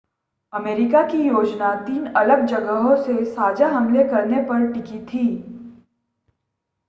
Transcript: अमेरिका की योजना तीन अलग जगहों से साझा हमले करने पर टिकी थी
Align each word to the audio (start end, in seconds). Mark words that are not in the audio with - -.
अमेरिका 0.53 1.01
की 1.03 1.17
योजना 1.17 1.73
तीन 1.85 2.05
अलग 2.13 2.45
जगहों 2.45 2.95
से 2.95 3.23
साझा 3.25 3.67
हमले 3.67 4.03
करने 4.03 4.41
पर 4.41 4.71
टिकी 4.71 4.99
थी 5.05 5.27